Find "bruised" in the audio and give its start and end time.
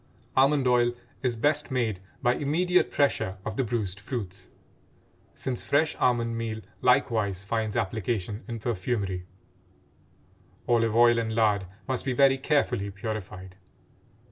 3.63-3.99